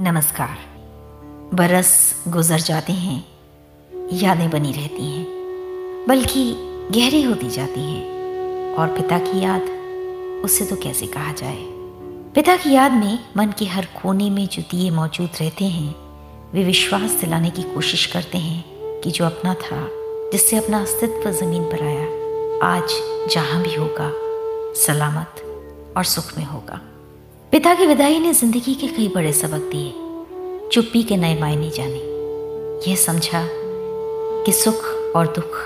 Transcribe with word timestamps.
नमस्कार। 0.00 0.58
बरस 1.54 2.22
गुजर 2.28 2.60
जाते 2.60 2.92
हैं, 2.92 3.24
यादें 4.12 4.50
बनी 4.50 4.72
रहती 4.72 5.06
हैं, 5.06 5.26
बल्कि 6.08 6.54
गहरी 6.90 7.22
होती 7.22 7.50
जाती 7.50 7.80
हैं। 7.80 8.10
और 8.74 8.88
पिता 8.88 9.18
की 9.18 9.40
याद, 9.40 9.62
उसे 10.44 10.64
तो 10.64 10.76
कैसे 10.76 11.06
कहा 11.06 11.32
जाए? 11.32 11.64
पिता 12.34 12.56
की 12.56 12.70
याद 12.70 12.92
में 12.92 13.18
मन 13.36 13.46
के 13.58 13.64
हर 13.64 13.84
कोने 13.84 14.30
में 14.30 14.48
जो 14.48 14.62
दिए 14.62 14.90
मौजूद 14.90 15.30
रहते 15.40 15.64
हैं, 15.64 15.94
वे 16.52 16.64
विश्वास 16.64 17.10
दिलाने 17.10 17.50
की 17.50 17.62
कोशिश 17.62 18.06
करते 18.06 18.38
हैं 18.38 18.64
कि 19.00 19.10
जो 19.10 19.24
अपना 19.24 19.54
था, 19.54 19.88
जिससे 20.32 20.56
अपना 20.56 20.82
अस्तित्व 20.82 21.30
ज़मीन 21.30 21.64
पर 21.64 21.82
आया, 21.82 22.04
आज 22.76 22.88
जहाँ 23.30 23.62
भी 23.62 23.74
होगा, 23.74 24.12
सलामत 24.74 25.34
और 25.96 26.04
सुख 26.04 26.38
में 26.38 26.44
होगा। 26.44 26.80
पिता 27.52 27.74
की 27.74 27.86
विदाई 27.86 28.18
ने 28.18 28.32
ज़िंदगी 28.32 28.74
के 28.74 28.86
कई 28.86 29.06
बड़े 29.08 29.32
सबक 29.32 29.60
दिए, 29.72 29.92
चुप्पी 30.72 31.02
के 31.02 31.16
नए 31.16 31.38
मायने 31.40 31.70
जाने। 31.70 32.90
यह 32.90 32.96
समझा 32.96 33.40
कि 34.44 34.52
सुख 34.52 34.84
और 35.16 35.26
दुख 35.26 35.56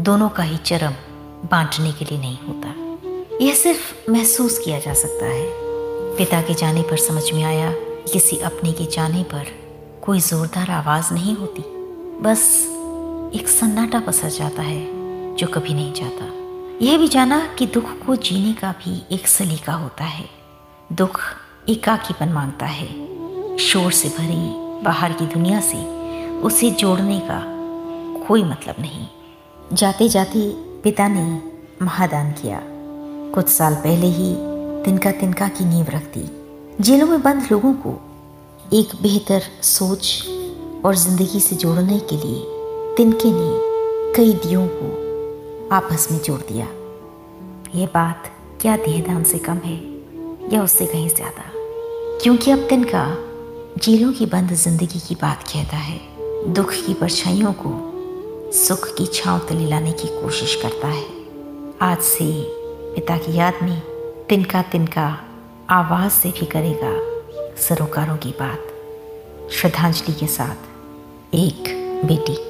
दोनों 0.00 0.28
का 0.28 0.42
ही 0.42 0.56
चरम 0.56 0.92
बांटने 1.50 1.92
के 1.92 2.04
लिए 2.04 2.18
नहीं 2.18 2.38
होता। 2.38 2.74
यह 3.44 3.54
सिर्फ़ 3.54 4.10
महसूस 4.10 4.58
किया 4.58 4.78
जा 4.78 4.94
सकता 4.94 5.26
है। 5.26 5.46
पिता 6.16 6.40
के 6.42 6.54
जाने 6.54 6.82
पर 6.82 6.96
समझ 6.96 7.32
में 7.32 7.42
आया 7.44 7.72
किसी 8.12 8.36
अपने 8.36 8.72
के 8.72 8.86
जाने 8.86 9.22
पर 9.22 9.46
कोई 10.02 10.20
जोरदार 10.20 10.70
आवाज़ 10.70 11.12
नहीं 11.14 11.34
होती। 11.36 11.62
बस 12.22 12.42
एक 13.34 13.48
सन्नाटा 13.48 14.00
पसर 14.00 14.28
जाता 14.28 14.62
है 14.62 15.36
जो 15.36 15.46
कभी 15.46 15.74
नहीं 15.74 15.92
जाता। 15.92 16.28
यह 16.82 16.98
भी 16.98 17.08
जाना 17.08 17.40
कि 17.58 17.66
दुख 17.66 18.06
को 18.06 18.16
जीने 18.16 18.52
का 18.52 18.72
भी 18.72 19.02
एक 19.14 19.28
सलीका 19.28 19.72
होता 19.72 20.04
है। 20.04 20.39
दुख 20.92 21.20
एकाकीपन 21.68 22.28
माँगता 22.28 22.66
है। 22.66 23.56
शोर 23.56 23.92
से 23.92 24.08
भरी 24.08 24.82
बाहर 24.84 25.12
की 25.12 25.26
दुनिया 25.26 25.60
से 25.60 25.84
उसे 26.40 26.70
जोड़ने 26.70 27.18
का 27.20 27.42
कोई 28.26 28.44
मतलब 28.44 28.74
नहीं। 28.80 29.06
जाते 29.72 30.08
जाते 30.08 30.40
पिता 30.82 31.08
ने 31.08 31.42
महादान 31.82 32.32
किया। 32.32 32.60
कुछ 33.34 33.48
साल 33.48 33.74
पहले 33.74 34.06
ही 34.06 34.34
तिनका 34.84 35.10
तिनका 35.10 35.48
की 35.48 35.64
नींव 35.64 35.86
रख 35.90 36.02
दी। 36.02 36.24
जेलों 36.82 37.06
में 37.06 37.22
बंद 37.22 37.48
लोगों 37.52 37.72
को 37.74 37.92
एक 38.72 38.96
बेहतर 39.02 39.42
सोच 39.62 40.26
और 40.84 40.94
ज़िंदगी 40.94 41.40
से 41.40 41.56
जोड़ने 41.56 41.98
के 41.98 42.16
लिए 42.16 42.42
तिनके 42.96 43.32
ने 43.32 44.14
कई 44.16 44.32
दियों 44.32 44.66
को 44.72 45.70
आपस 45.76 46.08
में 46.12 46.18
जोड़ 46.18 46.40
दिया। 46.40 46.66
यह 47.74 47.86
बात 47.86 48.30
क्या 48.60 48.76
देहदान 48.76 49.24
से 49.24 49.38
कम 49.38 49.56
है? 49.56 49.99
या 50.52 50.62
उससे 50.62 50.86
कहीं 50.86 51.08
ज़्यादा। 51.08 51.50
क्योंकि 52.22 52.50
अब 52.50 52.66
तिनका 52.68 53.16
जेलों 53.78 54.12
की 54.12 54.26
बंद 54.26 54.52
ज़िंदगी 54.52 55.00
की 55.00 55.14
बात 55.14 55.42
कहता 55.42 55.76
है, 55.76 56.00
दुख 56.52 56.72
की 56.86 56.94
परछाइयों 56.94 57.52
को 57.52 57.72
सुख 58.52 58.88
की 58.88 59.06
छांव 59.06 59.38
तले 59.38 59.66
लाने 59.66 59.92
की 59.92 60.08
कोशिश 60.08 60.54
करता 60.62 60.88
है। 60.88 61.04
आज 61.82 61.98
से 61.98 62.26
पिता 62.94 63.16
की 63.16 63.36
याद 63.36 63.54
में 63.62 63.80
तिनका 64.28 64.62
तिनका 64.62 65.18
आवाज़ 65.70 66.12
से 66.12 66.30
भी 66.30 66.46
करेगा 66.46 66.92
सरोकारों 67.56 68.16
की 68.16 68.30
बात। 68.30 69.52
श्रद्धांजलि 69.52 70.14
के 70.14 70.26
साथ 70.26 71.34
एक 71.34 71.68
बेटी। 72.04 72.49